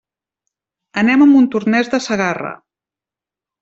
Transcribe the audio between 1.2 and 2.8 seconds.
a Montornès de Segarra.